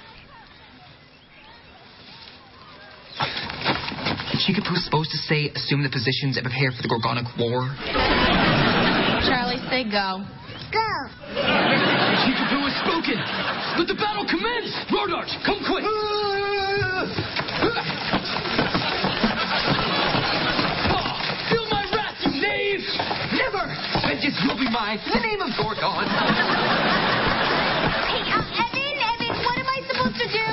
Chikapoo's 4.45 4.85
supposed 4.85 5.13
to 5.13 5.17
say, 5.17 5.49
assume 5.57 5.83
the 5.83 5.89
positions 5.89 6.37
and 6.37 6.45
prepare 6.45 6.73
for 6.73 6.83
the 6.83 6.93
Gorgonic 6.93 7.25
War. 7.41 7.73
Charlie, 9.25 9.63
say 9.71 9.89
go. 9.89 10.27
Chikapoo 10.73 12.65
has 12.65 12.73
spoken. 12.81 13.21
Let 13.77 13.89
the 13.89 13.99
battle 13.99 14.25
commence. 14.25 14.73
Rodart, 14.89 15.29
come 15.45 15.61
quick. 15.69 15.85
Feel 21.53 21.67
my 21.69 21.85
wrath, 21.93 22.17
you 22.25 22.33
knave! 22.41 22.81
Never! 23.37 23.69
Vengeance 24.01 24.41
will 24.49 24.57
be 24.57 24.71
mine 24.73 24.97
in 25.05 25.13
the 25.13 25.21
name 25.21 25.41
of 25.45 25.53
Gorgon. 25.61 26.09
Hey, 28.09 28.25
uh, 28.33 28.41
Evan, 28.65 28.97
Evan, 28.97 29.37
what 29.45 29.57
am 29.61 29.69
I 29.69 29.85
supposed 29.93 30.17
to 30.25 30.29
do? 30.33 30.49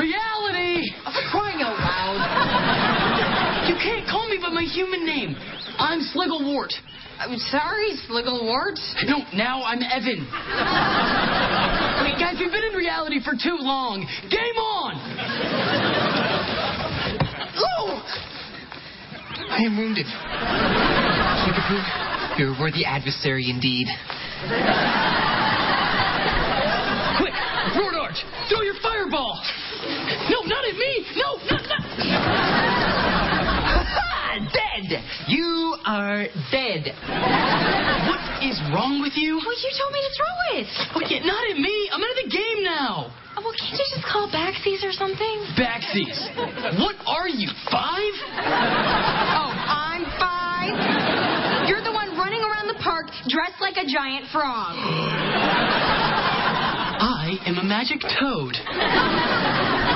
Reality! 0.00 0.88
Crying 1.28 1.60
out 1.60 1.76
loud. 1.76 3.68
You 3.68 3.76
can't 3.76 4.08
call 4.08 4.28
me 4.28 4.38
by 4.40 4.48
my 4.48 4.64
human 4.64 5.04
name. 5.04 5.36
I'm 5.78 6.00
Sligglewart. 6.00 6.72
I'm 7.18 7.36
sorry, 7.38 7.98
Sligglewart. 8.08 8.78
No, 9.04 9.18
now 9.34 9.64
I'm 9.64 9.82
Evan. 9.82 10.20
Wait, 12.04 12.14
guys, 12.14 12.36
we've 12.38 12.52
been 12.52 12.64
in 12.70 12.76
reality 12.76 13.20
for 13.24 13.32
too 13.32 13.56
long. 13.58 14.06
Game 14.30 14.56
on! 14.56 14.94
Oh! 17.58 18.02
I 19.50 19.62
am 19.64 19.76
wounded. 19.76 20.06
Chikapoo, 21.42 22.38
you're 22.38 22.54
a 22.54 22.60
worthy 22.60 22.84
adversary 22.84 23.50
indeed. 23.50 23.88
Quick, 27.18 27.34
Rodart, 27.74 28.14
throw 28.48 28.62
your 28.62 28.78
fireball! 28.80 29.42
No, 30.30 30.42
not 30.44 30.64
at 30.64 30.76
me! 30.76 31.06
No, 31.16 31.36
not, 31.50 31.62
not... 31.68 32.67
dead! 34.88 35.04
You 35.28 35.76
are 35.84 36.24
dead. 36.50 36.92
What 38.08 38.22
is 38.42 38.56
wrong 38.72 39.00
with 39.04 39.14
you? 39.16 39.36
Well, 39.36 39.58
you 39.60 39.70
told 39.76 39.92
me 39.92 40.00
to 40.00 40.12
throw 40.16 40.34
it. 40.58 40.66
Okay, 41.04 41.20
not 41.26 41.44
at 41.50 41.58
me. 41.58 41.90
I'm 41.92 42.02
out 42.02 42.10
of 42.10 42.20
the 42.24 42.30
game 42.32 42.64
now. 42.64 43.12
Oh, 43.36 43.42
well, 43.44 43.54
can't 43.54 43.70
you 43.70 43.78
just 43.78 44.02
call 44.08 44.26
backsies 44.32 44.82
or 44.82 44.92
something? 44.92 45.36
Backsies. 45.54 46.18
What 46.80 46.96
are 47.06 47.28
you, 47.28 47.48
five? 47.70 48.14
Oh, 49.38 49.52
I'm 49.54 50.04
five. 50.18 51.68
You're 51.68 51.84
the 51.84 51.92
one 51.92 52.16
running 52.16 52.40
around 52.40 52.66
the 52.66 52.80
park 52.82 53.06
dressed 53.28 53.60
like 53.60 53.76
a 53.76 53.86
giant 53.86 54.26
frog. 54.32 54.74
I 57.00 57.38
am 57.46 57.58
a 57.58 57.64
magic 57.64 58.00
toad. 58.00 58.56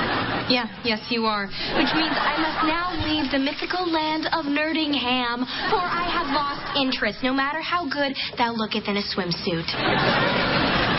Yeah, 0.49 0.67
yes, 0.83 0.99
you 1.09 1.25
are. 1.25 1.47
Which 1.47 1.91
means 1.95 2.15
I 2.19 2.35
must 2.35 2.67
now 2.67 2.91
leave 3.07 3.31
the 3.31 3.39
mythical 3.39 3.89
land 3.89 4.27
of 4.27 4.45
Nerdingham, 4.45 5.47
for 5.71 5.79
I 5.79 6.03
have 6.11 6.27
lost 6.35 6.75
interest, 6.75 7.23
no 7.23 7.33
matter 7.33 7.61
how 7.61 7.87
good 7.87 8.13
thou 8.37 8.51
looketh 8.51 8.87
in 8.87 8.97
a 8.97 9.03
swimsuit. 9.03 9.67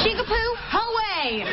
Chikapoo, 0.00 0.48
away! 0.72 1.44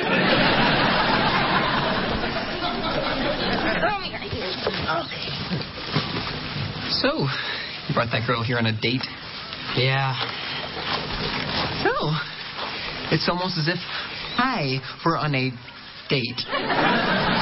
So, 7.02 7.28
you 7.88 7.94
brought 7.94 8.12
that 8.12 8.26
girl 8.28 8.44
here 8.44 8.58
on 8.58 8.68
a 8.68 8.80
date? 8.80 9.04
Yeah. 9.76 10.14
So, 11.84 12.14
it's 13.12 13.28
almost 13.28 13.58
as 13.58 13.68
if 13.68 13.80
I 14.38 14.80
were 15.06 15.18
on 15.18 15.36
a 15.36 15.52
date. 16.10 17.41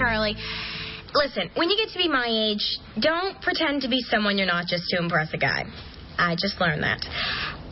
Charlie. 0.00 0.34
Listen, 1.12 1.50
when 1.56 1.68
you 1.68 1.76
get 1.76 1.92
to 1.92 1.98
be 1.98 2.08
my 2.08 2.24
age, 2.26 2.64
don't 3.02 3.40
pretend 3.42 3.82
to 3.82 3.88
be 3.88 4.00
someone 4.08 4.38
you're 4.38 4.46
not 4.46 4.66
just 4.66 4.84
to 4.88 4.98
impress 4.98 5.28
a 5.34 5.36
guy. 5.36 5.64
I 6.16 6.36
just 6.40 6.58
learned 6.58 6.82
that. 6.82 7.04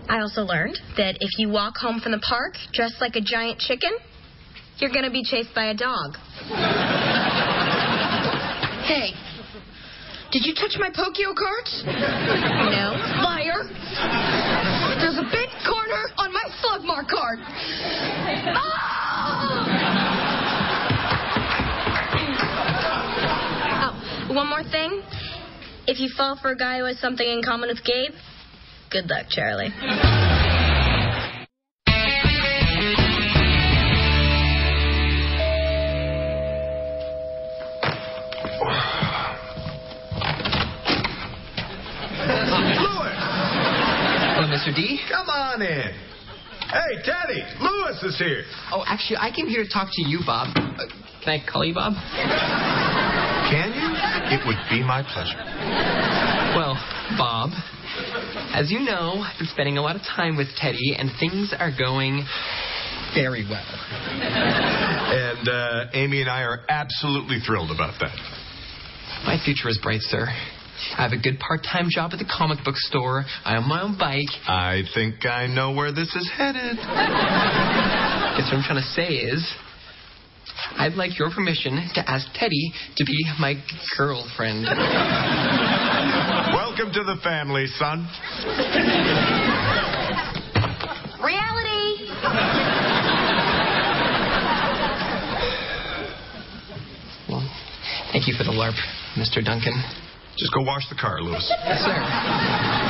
I 0.09 0.21
also 0.21 0.43
learned 0.43 0.79
that 0.99 1.17
if 1.21 1.38
you 1.38 1.49
walk 1.49 1.77
home 1.77 2.01
from 2.01 2.12
the 2.12 2.19
park 2.19 2.55
dressed 2.73 3.01
like 3.01 3.17
a 3.17 3.21
giant 3.21 3.61
chicken, 3.61 3.93
you're 4.79 4.91
going 4.91 5.05
to 5.05 5.11
be 5.11 5.23
chased 5.25 5.55
by 5.55 5.67
a 5.67 5.75
dog. 5.75 6.17
Hey, 8.85 9.12
did 10.31 10.45
you 10.45 10.53
touch 10.53 10.77
my 10.79 10.91
Pokio 10.93 11.33
cards? 11.33 11.83
No. 11.87 12.93
Liar! 13.25 13.64
There's 15.01 15.17
a 15.17 15.29
big 15.33 15.49
corner 15.64 16.12
on 16.19 16.33
my 16.33 16.45
Slugmar 16.61 17.09
card. 17.09 17.38
Oh, 18.53 18.88
one 24.38 24.46
more 24.46 24.62
thing. 24.62 25.03
If 25.88 25.98
you 25.98 26.11
fall 26.16 26.38
for 26.40 26.53
a 26.53 26.57
guy 26.57 26.79
who 26.79 26.85
has 26.85 27.01
something 27.01 27.27
in 27.27 27.42
common 27.42 27.70
with 27.70 27.83
Gabe, 27.85 28.12
good 28.88 29.11
luck, 29.11 29.27
Charlie. 29.29 29.66
Lewis! 29.66 29.96
Hello, 44.37 44.46
Mr. 44.46 44.72
D. 44.72 45.01
Come 45.11 45.29
on 45.29 45.62
in. 45.62 45.90
Hey, 46.70 47.03
Teddy, 47.03 47.42
Lewis 47.61 48.01
is 48.05 48.16
here. 48.18 48.44
Oh, 48.70 48.85
actually, 48.87 49.16
I 49.16 49.33
came 49.35 49.48
here 49.48 49.64
to 49.64 49.68
talk 49.68 49.88
to 49.90 50.09
you, 50.09 50.20
Bob. 50.24 50.57
Uh, 50.57 50.87
can 51.24 51.40
I 51.40 51.44
call 51.44 51.64
you 51.64 51.74
Bob? 51.74 51.94
Can 53.51 53.72
you? 53.72 53.88
It 54.31 54.47
would 54.47 54.61
be 54.69 54.85
my 54.85 55.03
pleasure. 55.03 55.41
Well, 56.57 56.77
Bob, 57.17 57.51
as 58.53 58.71
you 58.71 58.81
know, 58.81 59.25
I've 59.25 59.38
been 59.38 59.49
spending 59.49 59.79
a 59.79 59.83
lot 59.83 59.97
of 59.97 60.03
time 60.03 60.37
with 60.37 60.49
Teddy, 60.57 60.95
and 60.97 61.11
things 61.19 61.55
are 61.59 61.73
going 61.77 62.27
very 63.14 63.45
well. 63.49 63.64
And 63.64 65.49
uh, 65.49 65.91
Amy 65.95 66.21
and 66.21 66.29
I 66.31 66.43
are 66.43 66.61
absolutely 66.69 67.38
thrilled 67.47 67.71
about 67.71 67.99
that. 68.01 68.14
My 69.25 69.38
future 69.45 69.69
is 69.69 69.79
bright, 69.83 70.03
sir. 70.03 70.27
I 70.29 71.03
have 71.03 71.12
a 71.12 71.19
good 71.19 71.38
part-time 71.41 71.88
job 71.91 72.12
at 72.12 72.19
the 72.19 72.29
comic 72.29 72.64
book 72.64 72.77
store. 72.77 73.25
I 73.45 73.57
own 73.57 73.69
my 73.69 73.83
own 73.83 73.99
bike. 73.99 74.31
I 74.47 74.83
think 74.95 75.27
I 75.27 75.47
know 75.47 75.73
where 75.73 75.91
this 75.91 76.14
is 76.14 76.31
headed. 76.37 76.77
Guess 76.77 78.47
what 78.47 78.55
I'm 78.55 78.62
trying 78.62 78.83
to 78.83 78.91
say 78.95 79.09
is, 79.09 79.43
I'd 80.77 80.95
like 80.95 81.19
your 81.19 81.31
permission 81.31 81.89
to 81.95 82.11
ask 82.11 82.27
Teddy 82.35 82.73
to 82.97 83.05
be 83.05 83.25
my 83.41 83.55
girlfriend. 83.97 84.65
Welcome 86.53 86.93
to 86.93 87.03
the 87.05 87.17
family, 87.23 87.67
son. 87.67 88.07
Reality! 91.23 92.09
Well, 97.29 97.45
thank 98.13 98.29
you 98.29 98.35
for 98.35 98.45
the 98.45 98.53
LARP, 98.53 98.75
Mr. 99.17 99.45
Duncan. 99.45 99.75
Just 100.37 100.53
go 100.55 100.63
wash 100.63 100.89
the 100.89 100.97
car, 100.97 101.21
Lewis. 101.21 101.53
Yes, 101.65 101.81
sir. 101.81 102.88